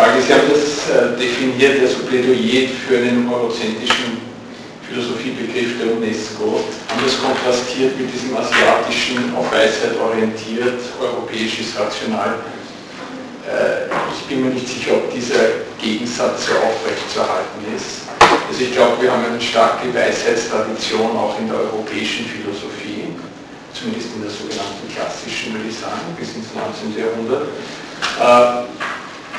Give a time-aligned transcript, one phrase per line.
[0.00, 4.16] Frage, Sie haben das äh, definiert, also Plädoyer für einen eurozentrischen
[4.88, 12.40] Philosophiebegriff der UNESCO, haben das kontrastiert mit diesem asiatischen, auf Weisheit orientiert, europäisches Rational.
[13.44, 18.08] Äh, ich bin mir nicht sicher, ob dieser Gegensatz so aufrechtzuerhalten ist.
[18.48, 23.04] Also ich glaube, wir haben eine starke Weisheitstradition auch in der europäischen Philosophie,
[23.76, 26.96] zumindest in der sogenannten klassischen, würde ich sagen, bis ins 19.
[26.96, 27.52] Jahrhundert.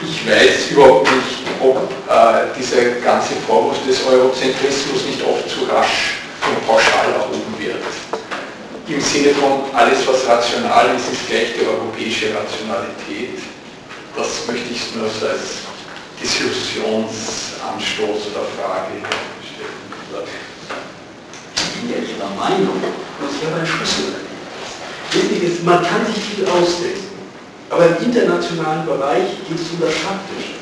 [0.03, 1.77] Ich weiß überhaupt nicht, ob
[2.09, 6.15] äh, dieser ganze Vorwurf des Eurozentrismus nicht oft zu rasch
[6.47, 7.83] und pauschal erhoben wird.
[8.87, 13.37] Im Sinne von, alles was rational ist, ist gleich die europäische Rationalität.
[14.17, 15.59] Das möchte ich nur so als
[16.21, 19.05] Diskussionsanstoß oder Frage
[19.45, 19.81] stellen.
[21.55, 22.81] Ich bin ja Ihrer Meinung,
[23.21, 24.15] dass ich habe einen Schlüssel.
[25.11, 27.10] Wichtig ist, man kann sich viel ausdenken.
[27.71, 30.59] Aber im internationalen Bereich geht es um das Faktische.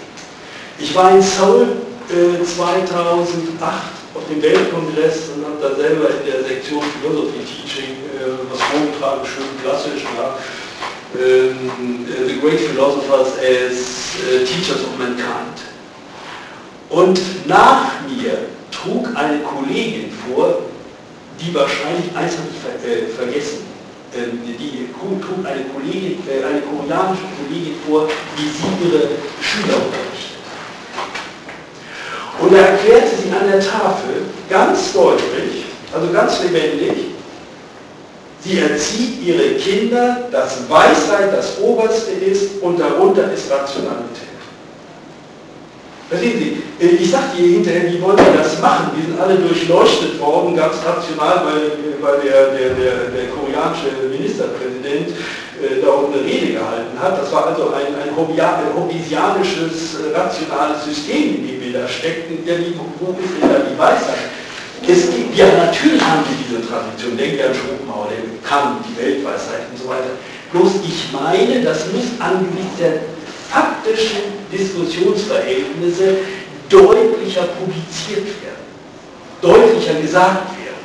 [0.78, 1.68] Ich war in Seoul
[2.08, 8.38] äh, 2008 auf dem Weltkongress und habe da selber in der Sektion Philosophy Teaching äh,
[8.52, 10.04] was vorgetragen, schön klassisch.
[10.16, 10.38] Ja.
[11.20, 15.58] Ähm, äh, the Great Philosophers as äh, Teachers of Mankind.
[16.90, 18.38] Und nach mir
[18.72, 20.60] trug eine Kollegin vor,
[21.42, 23.69] die wahrscheinlich eins habe ich ver äh, vergessen,
[24.16, 29.08] ähm, die trug eine, Kollegin, äh, eine koreanische Kollegin vor, wie sie ihre
[29.42, 30.40] Schüler unterrichtet.
[32.40, 37.10] Und da erklärte sie an der Tafel ganz deutlich, also ganz lebendig,
[38.42, 44.29] sie erzieht ihre Kinder, dass Weisheit das Oberste ist und darunter ist Rationalität.
[46.10, 48.98] Verstehen Sie, äh, ich sagte ihr hinterher, wie wollen wir das machen?
[48.98, 55.14] Wir sind alle durchleuchtet worden, ganz rational, weil, weil der, der, der, der koreanische Ministerpräsident
[55.62, 57.22] äh, da eine Rede gehalten hat.
[57.22, 62.42] Das war also ein, ein hobbesianisches, rationales System, in dem wir da steckten.
[62.42, 64.34] Ja, wie, wo ist denn da die Weisheit?
[64.82, 67.14] Es gibt, ja, natürlich haben wir diese Tradition.
[67.14, 70.18] Denkt an Schopenhauer, der kann die Weltweisheit und so weiter.
[70.50, 73.06] Bloß ich meine, das muss angesichts der
[73.50, 76.18] faktischen Diskussionsverhältnisse
[76.70, 78.66] deutlicher publiziert werden,
[79.42, 80.80] deutlicher gesagt werden.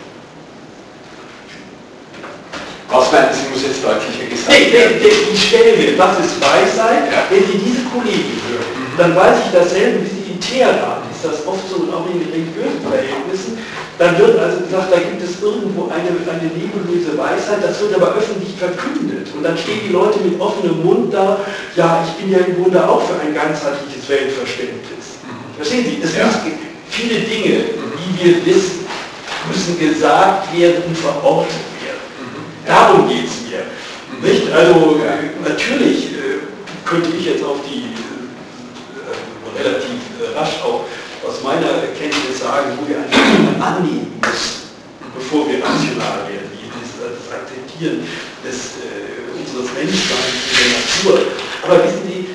[2.88, 4.98] Was meinen Sie, muss jetzt deutlicher gesagt werden?
[5.00, 7.12] Nee, nee, ich stelle mir, was ist Weisheit?
[7.12, 7.24] Ja.
[7.28, 8.64] Wenn Sie diese Kollegen hören,
[8.96, 10.13] dann weiß ich dasselbe, wie
[10.44, 13.58] Teheran, ist das oft so, auch in religiösen Verhältnissen,
[13.98, 18.14] dann wird also gesagt, da gibt es irgendwo eine, eine nebulöse Weisheit, das wird aber
[18.14, 19.28] öffentlich verkündet.
[19.34, 21.38] Und dann stehen die Leute mit offenem Mund da,
[21.76, 25.22] ja, ich bin ja im Grunde auch für ein ganzheitliches Weltverständnis.
[25.56, 26.02] Verstehen Sie?
[26.02, 26.24] Es ja.
[26.44, 26.58] gibt
[26.90, 27.64] viele Dinge,
[27.98, 28.86] die wir wissen,
[29.48, 32.04] müssen gesagt werden und verortet werden.
[32.18, 32.66] Mhm.
[32.66, 33.62] Darum geht es mir.
[34.10, 34.28] Mhm.
[34.28, 34.52] Nicht?
[34.52, 35.00] Also
[35.46, 36.40] natürlich äh,
[36.84, 37.94] könnte ich jetzt auf die
[38.98, 40.84] äh, relativ äh, rasch auch
[41.26, 44.74] aus meiner Erkenntnis sagen, wo wir einfach annehmen müssen,
[45.14, 46.54] bevor wir rational werden,
[47.04, 48.06] das Akzeptieren
[48.44, 51.32] des, äh, unseres Menschseins in der Natur.
[51.62, 52.28] Aber wissen Sie,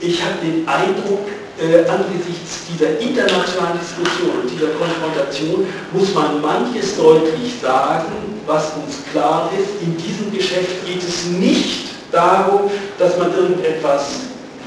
[0.00, 6.96] ich habe den Eindruck, äh, angesichts dieser internationalen Diskussion und dieser Konfrontation muss man manches
[6.96, 9.80] deutlich sagen, was uns klar ist.
[9.80, 14.06] In diesem Geschäft geht es nicht darum, dass man irgendetwas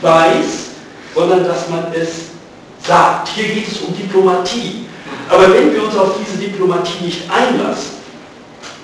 [0.02, 0.72] weiß,
[1.14, 2.27] sondern dass man es
[2.88, 3.30] sagt.
[3.30, 4.86] Hier geht es um Diplomatie.
[5.30, 7.98] Aber wenn wir uns auf diese Diplomatie nicht einlassen,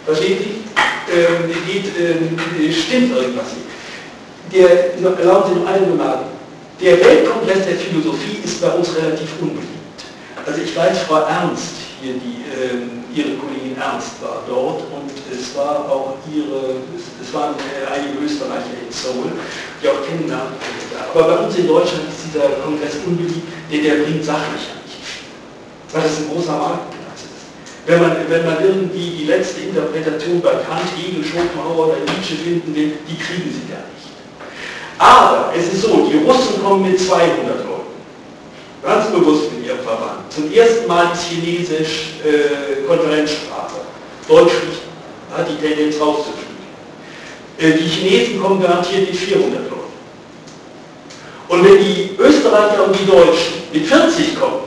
[0.05, 0.63] verstehen Sie,
[1.11, 4.53] äh, geht, äh, stimmt irgendwas nicht.
[4.53, 6.27] Der, erlauben Sie noch eine Bemerkung.
[6.81, 9.69] Der Weltkongress der Philosophie ist bei uns relativ unbeliebt.
[10.45, 15.55] Also ich weiß, Frau Ernst, hier die, äh, Ihre Kollegin Ernst war dort und es
[15.55, 17.53] war auch ihre, es, es waren
[17.85, 19.29] einige Österreicher in Seoul,
[19.81, 20.57] die auch kennenlernen.
[21.13, 24.97] Aber bei uns in Deutschland ist dieser Kongress unbeliebt, denn der bringt sachlich nicht.
[25.93, 27.53] Weil das ein großer Marktplatz ist.
[27.85, 32.73] Wenn man, wenn man irgendwie die letzte Interpretation bei Kant, Hegel, Schopenhauer oder Nietzsche finden
[32.73, 34.09] will, die kriegen sie gar nicht.
[34.97, 37.93] Aber es ist so, die Russen kommen mit 200 Leuten.
[38.81, 39.52] Ganz bewusst.
[40.33, 43.81] Zum ersten Mal Chinesisch äh, Konferenzsprache.
[44.27, 44.53] Deutsch
[45.31, 46.53] hat die Tendenz rauszufliegen.
[47.59, 49.83] Äh, die Chinesen kommen garantiert mit 400 Leuten.
[51.49, 54.61] Und wenn die Österreicher und die Deutschen mit 40 kommen,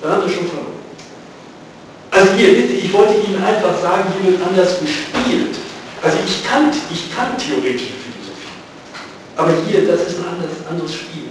[0.00, 0.70] dann haben sie schon verloren.
[2.10, 5.56] Also hier, bitte, ich wollte Ihnen einfach sagen, hier wird anders gespielt.
[6.02, 8.56] Also ich kann, ich kann theoretische Philosophie.
[9.36, 11.29] Aber hier, das ist ein anderes, anderes Spiel.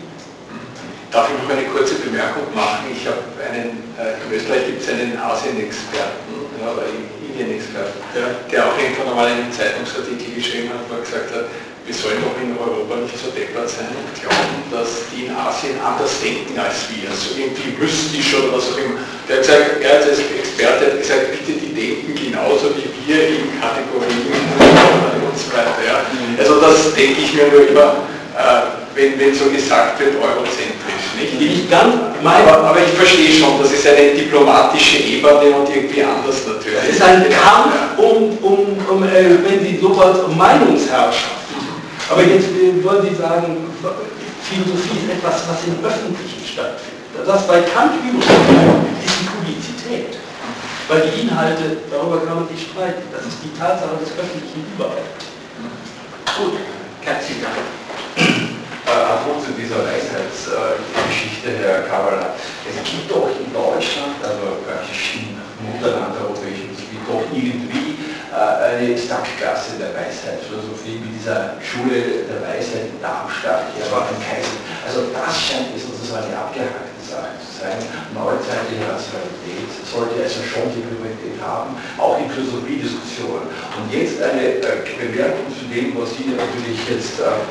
[1.12, 2.86] Darf ich noch eine kurze Bemerkung machen?
[2.94, 8.30] Ich habe einen, äh, in Österreich gibt es einen Asien-Experten, ja, oder Indien-Experten, ja.
[8.46, 11.50] der auch irgendwann einmal einen Zeitungsartikel geschrieben hat, wo er gesagt hat,
[11.82, 15.82] wir sollen doch in Europa nicht so deppert sein und glauben, dass die in Asien
[15.82, 19.02] anders denken als wir, so irgendwie mystisch oder was auch immer.
[19.26, 23.50] Der hat gesagt, er als Experte hat gesagt, bitte die denken genauso wie wir in
[23.58, 25.82] Kategorien und so weiter.
[25.82, 26.06] Ja.
[26.38, 28.06] Also das denke ich mir nur immer,
[28.38, 30.79] äh, wenn, wenn so gesagt wird, eurozentrisch.
[31.20, 36.04] Nicht, nicht ganz, aber, aber ich verstehe schon, das ist eine diplomatische Ebene und irgendwie
[36.04, 36.80] anders natürlich.
[36.88, 41.40] Es ist ein Kampf um, um, um äh, wenn Sie sowas, um Meinungsherrschaft.
[42.10, 42.48] Aber jetzt
[42.84, 43.58] wollen Sie sagen,
[44.44, 47.00] Philosophie ist etwas, was im Öffentlichen stattfindet.
[47.28, 50.18] Das bei Kant übrigens ist die Publizität.
[50.88, 53.04] Weil die Inhalte, darüber kann man sich streiten.
[53.12, 55.06] Das ist die Tatsache des Öffentlichen überall.
[56.36, 56.58] Gut,
[57.02, 57.79] herzlichen Dank.
[62.80, 65.36] Es gibt doch in Deutschland, also praktisch im
[65.68, 68.00] Mutterland der europäischen Philosophie, doch irgendwie
[68.32, 74.16] äh, eine Sackgasse der Weisheitsphilosophie mit dieser Schule der Weisheit in Darmstadt, hier war ein
[74.24, 74.64] Kaiser.
[74.88, 77.84] Also das scheint mir sozusagen eine abgehackte Sache zu sein.
[78.16, 83.52] Neuzeitliche Rationalität sollte also schon die Priorität haben, auch in Philosophiediskussionen.
[83.76, 87.44] Und jetzt eine äh, Bemerkung zu dem, was Sie natürlich jetzt äh,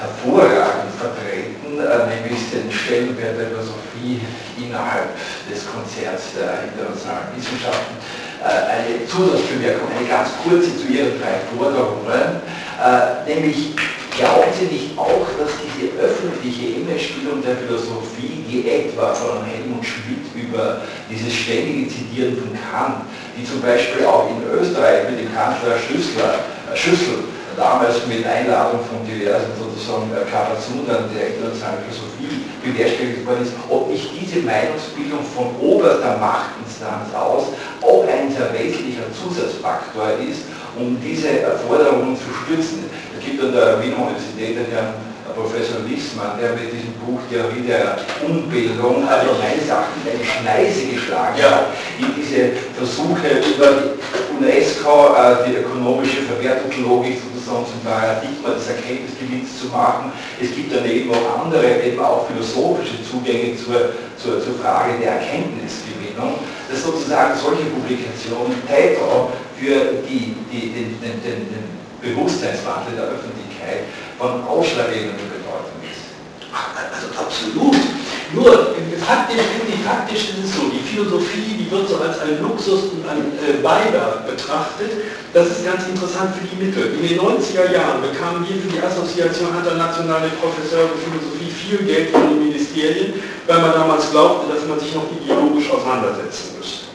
[0.00, 4.24] hervorragend vertreten, äh, nämlich den Stellenwert der Philosophie
[4.56, 5.12] innerhalb
[5.44, 8.00] des Konzerts der internationalen Wissenschaften.
[8.40, 12.40] Äh, eine Zusatzbemerkung, eine ganz kurze zu Ihren drei Forderungen,
[12.80, 13.76] äh, nämlich
[14.16, 20.24] glauben Sie nicht auch, dass diese öffentliche Imagebildung der Philosophie, die etwa von Helmut Schmidt
[20.32, 20.80] über
[21.12, 23.04] dieses ständige Zitieren von Kant,
[23.36, 26.40] die zum Beispiel auch in Österreich mit dem Kanzler Schüssler,
[26.72, 33.54] äh, Schüssel damals mit Einladung von diversen sozusagen Karazundern der internationalen Philosophie bewerkstelligt worden ist,
[33.68, 40.96] ob nicht diese Meinungsbildung von oberster Machtinstanz aus auch ein sehr wesentlicher Zusatzfaktor ist, um
[41.02, 42.84] diese Forderungen zu stützen.
[43.16, 44.94] Es gibt an der Wiener Universität den Herrn
[45.34, 47.96] Professor Wissmann, der mit diesem Buch Theorie der
[48.26, 51.66] Umbildung, also meines Erachtens eine Schneise geschlagen hat,
[51.98, 54.00] in diese Versuche über die
[54.40, 57.18] UNESCO, äh, die ökonomische Verwertungslogik
[57.50, 60.12] sozusagen zum Paradigma des Erkenntnisgebiets zu machen.
[60.40, 66.38] Es gibt daneben auch andere, eben auch philosophische Zugänge zur, zur, zur Frage der Erkenntnisgewinnung,
[66.70, 71.64] dass sozusagen solche Publikationen Täter für die, die, den, den, den, den
[72.00, 76.14] Bewusstseinswandel der Öffentlichkeit von ausschlaggebender Bedeutung ist.
[76.50, 77.89] Also absolut.
[78.32, 79.42] Nur, faktisch,
[79.84, 83.58] faktisch ist es so, die Philosophie, die wird so als ein Luxus und ein äh,
[83.58, 85.02] betrachtet.
[85.34, 86.94] Das ist ganz interessant für die Mittel.
[86.94, 92.10] In den 90er Jahren bekamen wir für die Assoziation Internationale Professoren für Philosophie viel Geld
[92.10, 93.14] von den Ministerien,
[93.46, 96.86] weil man damals glaubte, dass man sich noch ideologisch auseinandersetzen müsste.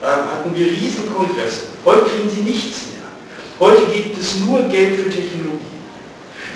[0.00, 1.74] Da hatten wir riesen Kongresse.
[1.84, 3.10] Heute kriegen sie nichts mehr.
[3.58, 5.71] Heute gibt es nur Geld für Technologie.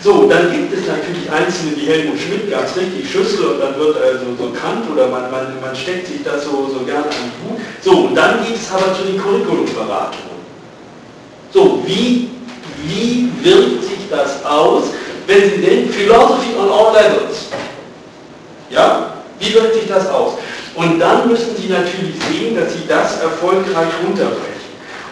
[0.06, 3.96] So, dann gibt es natürlich Einzelne, die Helmut Schmidt ganz richtig Schüssel und dann wird
[4.00, 7.50] also so Kant oder man, man, man steckt sich das so, so gerne an die
[7.50, 7.60] Hut.
[7.82, 10.36] So, und dann geht es aber zu den Curriculumberatungen.
[11.52, 12.30] So, wie,
[12.84, 14.90] wie wirkt sich das aus,
[15.26, 17.48] wenn Sie denken, Philosophy on all levels?
[18.70, 20.34] Ja, wie wirkt sich das aus?
[20.76, 24.55] Und dann müssen Sie natürlich sehen, dass Sie das erfolgreich runterbrechen.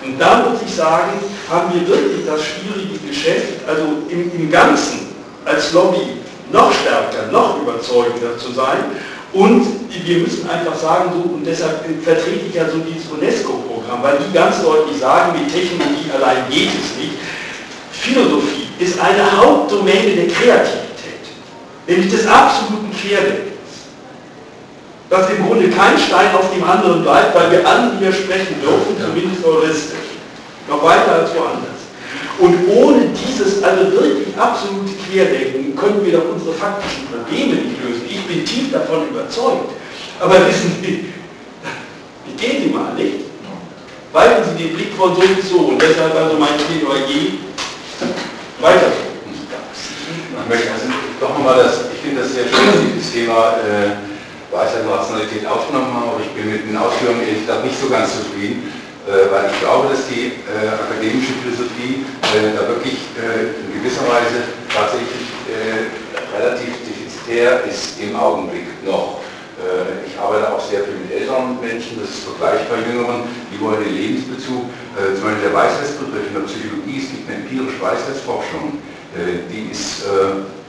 [0.05, 1.13] Und da muss ich sagen,
[1.49, 6.19] haben wir wirklich das schwierige Geschäft, also im, im Ganzen als Lobby
[6.53, 8.85] noch stärker, noch überzeugender zu sein.
[9.33, 14.19] Und wir müssen einfach sagen, so, und deshalb vertrete ich ja so dieses UNESCO-Programm, weil
[14.19, 17.15] die ganz deutlich sagen, mit Technologie allein geht es nicht.
[17.91, 21.25] Philosophie ist eine Hauptdomäne der Kreativität,
[21.87, 23.54] nämlich des absoluten Querdenkens.
[25.15, 29.47] Dass im Grunde kein Stein auf dem anderen bleibt, weil wir allen widersprechen dürfen, zumindest
[29.47, 30.19] heuristisch
[30.69, 31.87] noch weiter als woanders.
[32.41, 38.03] Und ohne dieses also wirklich absolute Querdenken können wir doch unsere faktischen Probleme nicht lösen.
[38.09, 39.71] Ich bin tief davon überzeugt.
[40.19, 41.05] Aber wissen Sie,
[42.27, 43.31] ich gehe Sie mal nicht.
[44.13, 45.59] Weiten Sie den Blick von so bis so.
[45.59, 47.39] Und deshalb also mein Plädoyer
[48.61, 48.91] weiter.
[49.31, 50.87] Ich möchte also
[51.21, 54.14] nochmal das, ich finde das sehr schön, das Thema äh,
[54.55, 58.15] Und Rationalität aufgenommen haben, aber ich bin mit den Ausführungen ehrlich gesagt nicht so ganz
[58.15, 58.71] zufrieden.
[59.05, 64.49] Äh, weil ich glaube, dass die äh, akademische Philosophie äh, da wirklich in gewisser Weise
[64.73, 65.29] tatsächlich
[66.33, 69.21] relativ defizitär ist im Augenblick noch.
[70.09, 73.95] Ich arbeite auch sehr viel mit älteren Menschen, das ist vergleichbar jüngeren, die wollen den
[73.95, 74.67] Lebensbezug,
[75.15, 78.83] zum Beispiel der Weisheitsbegriff in der Psychologie, es gibt eine empirische Weisheitsforschung,
[79.47, 80.03] die ist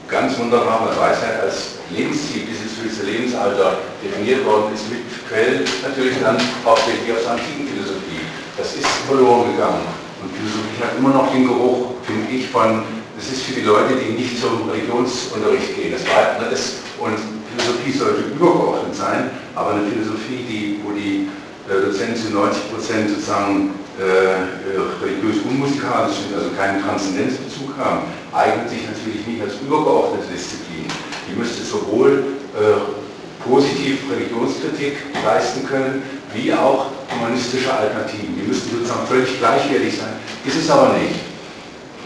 [0.06, 6.22] ganz wunderbar, weil Weisheit als Lebensziel bis höchste Lebensalter definiert worden ist, mit Quellen natürlich
[6.22, 8.22] dann hauptsächlich aus der antiken Philosophie.
[8.56, 9.82] Das ist verloren gegangen.
[10.22, 12.82] Und Philosophie hat immer noch den Geruch, finde ich, von
[13.16, 15.92] das ist für die Leute, die nicht zum Religionsunterricht gehen.
[15.92, 17.16] Das war, das, und
[17.48, 21.28] Philosophie sollte übergeordnet sein, aber eine Philosophie, die, wo die
[21.64, 24.36] äh, Dozenten zu 90 Prozent sozusagen äh,
[25.00, 28.04] religiös unmusikalisch sind, also keinen Transzendenzbezug haben,
[28.36, 30.84] eignet sich natürlich nicht als übergeordnete Disziplin.
[31.24, 32.45] Die müsste sowohl äh,
[33.44, 36.02] positiv Religionskritik leisten können,
[36.34, 38.34] wie auch humanistische Alternativen.
[38.36, 40.14] Die müssten sozusagen völlig gleichwertig sein.
[40.44, 41.14] Ist es aber nicht.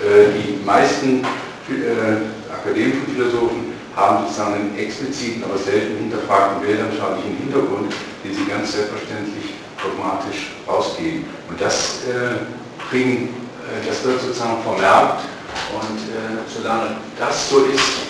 [0.00, 1.22] Äh, die meisten
[1.68, 7.92] äh, akademischen Philosophen haben sozusagen einen expliziten, aber selten hinterfragten weltanschaulichen Hintergrund,
[8.24, 11.24] den sie ganz selbstverständlich dogmatisch rausgeben.
[11.48, 12.40] Und das äh,
[12.88, 13.34] kriegen,
[13.66, 15.24] äh, das wird sozusagen vermerkt
[15.74, 18.08] und äh, solange das so ist,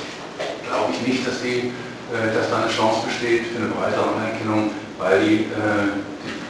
[0.66, 4.71] glaube ich nicht, dass, die, äh, dass da eine Chance besteht für eine breitere Anerkennung,
[4.99, 5.95] weil die, äh,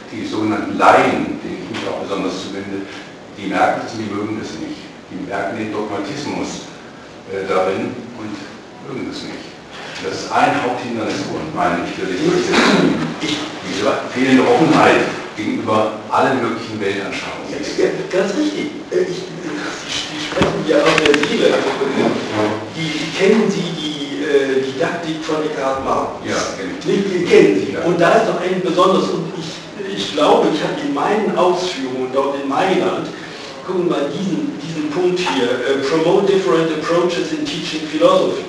[0.09, 2.89] die, die, sogenannten Laien, denen ich mich auch besonders zuwende,
[3.37, 4.81] die merken es und die mögen es nicht.
[5.11, 6.65] Die merken den Dogmatismus
[7.29, 8.33] äh, darin und
[8.89, 9.51] mögen es nicht.
[10.03, 15.05] Das ist ein Haupthindernis, meine ich, für die Diese fehlende Offenheit
[15.37, 17.53] gegenüber allen möglichen Weltanschauungen.
[17.53, 18.71] Ja, ganz richtig.
[18.89, 21.53] Äh, ich, die sprechen ja aus der Seele.
[22.75, 23.90] Die kennen Sie die
[24.31, 26.11] äh, Didaktik von Eckhard Marx?
[26.27, 26.35] Ja,
[26.85, 27.73] Die kennen Sie.
[27.73, 27.81] Ja.
[27.81, 32.09] Und da ist noch ein besonderes, und ich, ich glaube, ich habe in meinen Ausführungen
[32.13, 33.07] dort in Mailand,
[33.65, 38.45] gucken wir mal diesen, diesen Punkt hier, uh, promote different approaches in teaching philosophy.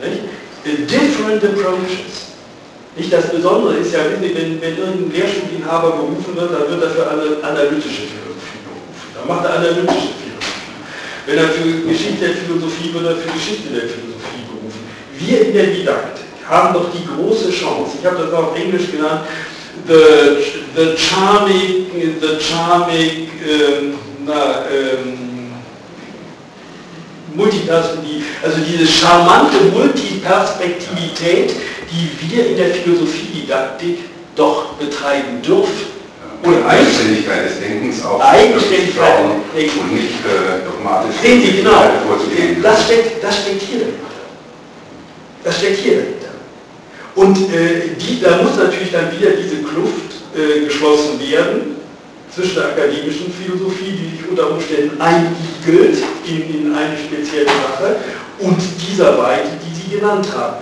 [0.00, 0.90] Nicht?
[0.90, 2.30] different approaches.
[2.96, 6.90] Nicht das Besondere ist ja, wenn, wenn, wenn irgendein Lehrstuhlinhaber berufen wird, dann wird er
[6.90, 9.14] für eine analytische Philosophie berufen.
[9.14, 10.19] Dann macht er analytische.
[11.26, 14.80] Wenn er für Geschichte der Philosophie wird er für Geschichte der Philosophie berufen.
[15.18, 19.22] Wir in der Didaktik haben doch die große Chance, ich habe das auf Englisch genannt,
[19.86, 20.42] the,
[20.74, 21.86] the charming,
[22.20, 23.94] the charming, ähm,
[24.26, 25.30] na, ähm,
[27.34, 31.54] Multiperspektivität, also diese charmante Multiperspektivität,
[31.90, 33.98] die wir in der Philosophiedidaktik
[34.34, 35.99] doch betreiben dürfen.
[36.42, 41.82] Und Eigenständigkeit des Denkens auch Eigenständigkeit und nicht äh, dogmatisch Sehen Sie, genau.
[42.08, 42.62] vorzugehen.
[42.62, 44.10] Das steckt, das steckt hier dahinter.
[45.44, 46.30] Das steckt hier dahinter.
[47.14, 51.76] Und äh, die, da muss natürlich dann wieder diese Kluft äh, geschlossen werden
[52.34, 57.96] zwischen der akademischen Philosophie, die sich unter Umständen einigelt in, in eine spezielle Sache,
[58.38, 58.56] und
[58.88, 60.56] dieser Weite, die Sie genannt haben.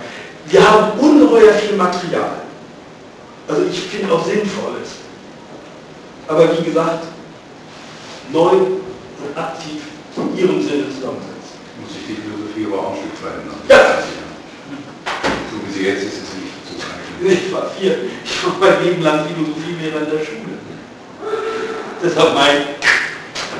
[0.49, 2.41] Wir haben ungeheuer viel Material.
[3.47, 5.08] Also ich finde auch Sinnvolles.
[6.29, 7.05] Aber wie gesagt,
[8.31, 9.81] neu und aktiv
[10.15, 11.57] in Ihrem Sinne zusammensetzen.
[11.81, 13.59] Muss sich die Philosophie aber auch ein Stück verändern.
[13.67, 14.05] Ja.
[15.49, 17.33] So wie sie jetzt ist, ist sie nicht zu zeichnen.
[17.33, 20.55] Ich war vier, ich war mein Leben lang Philosophielehrer in der Schule.
[22.03, 22.79] Deshalb mein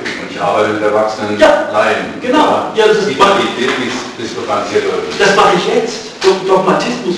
[0.00, 2.14] und ich arbeite mit Erwachsenen ja, Laien.
[2.20, 2.72] Genau.
[2.74, 5.18] Ja, das, die, ich, die Diskrepanz hier deutlich.
[5.18, 6.10] Das mache ich jetzt.
[6.22, 7.16] Dogmatismus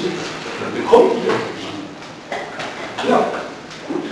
[0.75, 1.33] bekommt ihr.
[3.09, 3.25] Ja.
[3.89, 4.05] Gut.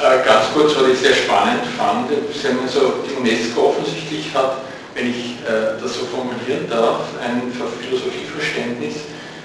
[0.00, 2.08] Äh, ganz kurz, was ich sehr spannend fand,
[2.72, 9.04] so die UNESCO offensichtlich hat, wenn ich äh, das so formulieren darf, ein Philosophieverständnis,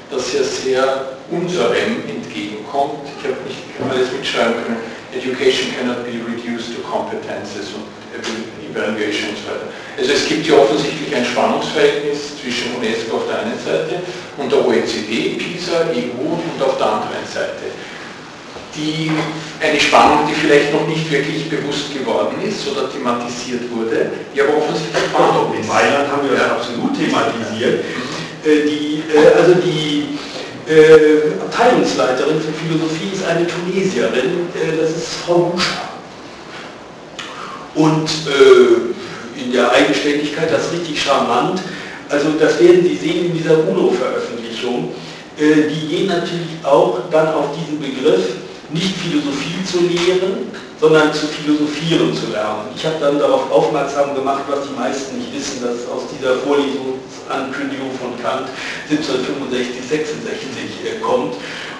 [0.09, 3.03] das ja sehr unserem entgegenkommt.
[3.19, 4.79] Ich habe nicht alles mitschreiben können
[5.11, 7.83] Education cannot be reduced to competences und
[8.63, 9.67] Evaluation und so weiter.
[9.97, 13.99] Also es gibt ja offensichtlich ein Spannungsverhältnis zwischen UNESCO auf der einen Seite
[14.37, 17.73] und der OECD, PISA, EU und auf der anderen Seite.
[18.79, 19.11] Die,
[19.59, 24.55] eine Spannung, die vielleicht noch nicht wirklich bewusst geworden ist oder thematisiert wurde, die aber
[24.55, 25.51] offensichtlich war.
[25.53, 27.83] In Mailand haben wir das absolut thematisiert.
[27.83, 28.19] Mhm.
[28.45, 30.17] Äh, die, äh, also die
[30.71, 34.47] äh, Abteilungsleiterin für Philosophie ist eine Tunesierin,
[34.79, 35.89] das ist Frau Buscha.
[37.75, 38.09] Und
[39.37, 41.61] in der Eigenständigkeit, das ist richtig charmant,
[42.09, 44.91] also das werden Sie sehen in dieser UNO-Veröffentlichung,
[45.37, 48.23] die gehen natürlich auch dann auf diesen Begriff,
[48.71, 52.71] nicht Philosophie zu lehren, sondern zu philosophieren zu lernen.
[52.75, 57.91] Ich habe dann darauf aufmerksam gemacht, was die meisten nicht wissen, dass aus dieser Vorlesungsankündigung
[57.99, 58.47] von Kant
[58.89, 61.35] 1765, 66 äh, kommt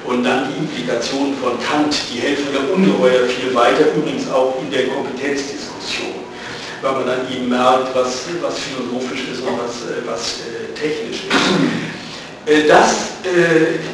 [0.06, 4.72] und dann die Implikationen von Kant, die helfen ja ungeheuer viel weiter, übrigens auch in
[4.72, 6.20] der Kompetenzdiskussion,
[6.82, 11.24] weil man dann eben merkt, was, was philosophisch ist und was, äh, was äh, technisch
[11.30, 11.40] ist.
[12.68, 12.96] Das,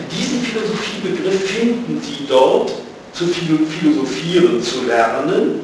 [0.09, 2.71] diesen Philosophiebegriff finden Sie dort
[3.15, 5.61] zu philosophieren zu lernen,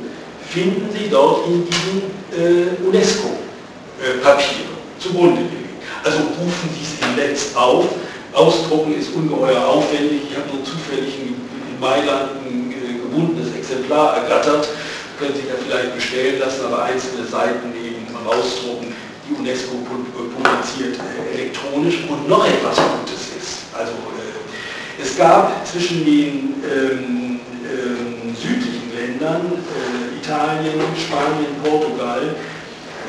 [0.50, 5.84] finden Sie dort in diesen äh, UNESCO-Papieren zugrunde gelegt.
[6.03, 7.86] Also rufen Sie es im Netz auf.
[8.34, 10.22] Ausdrucken ist ungeheuer aufwendig.
[10.31, 11.36] Ich habe nur zufällig in
[11.79, 14.70] Mailand ein äh, gebundenes Exemplar ergattert.
[15.20, 18.96] Können Sie ja vielleicht bestellen lassen, aber einzelne Seiten eben rausdrucken.
[19.27, 23.58] Die UNESCO publiziert äh, elektronisch und noch etwas Gutes ist.
[23.74, 24.41] Also äh,
[25.00, 32.36] es gab zwischen den ähm, ähm, südlichen Ländern, äh, Italien, Spanien, Portugal,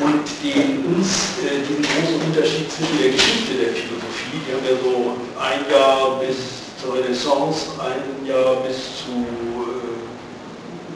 [0.00, 4.76] und den uns äh, diesen großen Unterschied zwischen der Geschichte der Philosophie, die haben ja
[4.82, 6.36] so ein Jahr bis
[6.80, 10.02] zur Renaissance, ein Jahr bis zu, äh,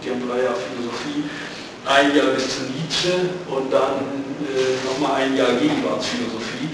[0.02, 1.28] die haben drei Jahre Philosophie,
[1.84, 6.72] ein Jahr bis zu Nietzsche und dann äh, nochmal ein Jahr Gegenwartsphilosophie.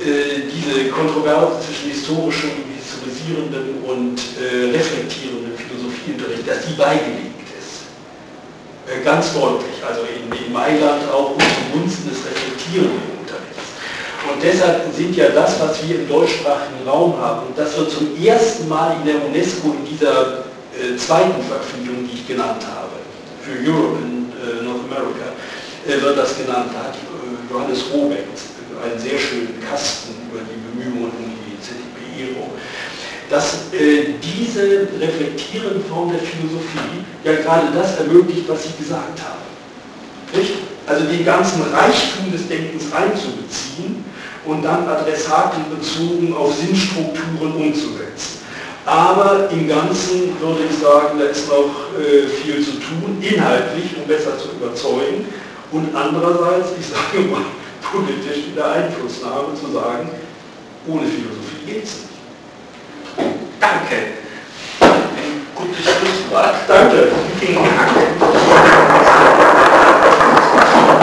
[0.00, 2.67] Äh, diese Kontroverse zwischen historischem,
[3.08, 7.88] historisierenden und äh, reflektierenden Philosophieunterricht, dass die beigelegt ist.
[8.86, 13.68] Äh, ganz deutlich, also in, in Mailand auch zugunsten des reflektierenden Unterrichts.
[14.30, 18.16] Und deshalb sind ja das, was wir im deutschsprachigen Raum haben, und das wird zum
[18.22, 20.44] ersten Mal in der UNESCO in dieser
[20.76, 23.00] äh, zweiten Veröffentlichung, die ich genannt habe,
[23.42, 25.32] für Europe in äh, North America,
[25.86, 28.26] äh, wird das genannt, da hat äh, Johannes Robeck
[28.84, 32.52] einen sehr schönen Kasten über die Bemühungen um die ZDP-Ehrung,
[33.30, 40.38] dass äh, diese reflektierende Form der Philosophie ja gerade das ermöglicht, was Sie gesagt haben.
[40.38, 40.54] Nicht?
[40.86, 44.04] Also den ganzen Reichtum des Denkens einzubeziehen
[44.46, 48.38] und dann adressatenbezogen auf Sinnstrukturen umzusetzen.
[48.86, 54.08] Aber im Ganzen würde ich sagen, da ist noch äh, viel zu tun, inhaltlich, um
[54.08, 55.26] besser zu überzeugen.
[55.70, 57.42] Und andererseits, ich sage mal,
[57.92, 60.08] politisch in der Einflussnahme zu sagen,
[60.86, 62.07] ohne Philosophie geht es nicht.
[63.60, 63.96] Danke.
[64.80, 66.54] Ein gutes Schlusswort.
[66.66, 67.08] Danke.
[67.40, 68.07] Vielen Dank.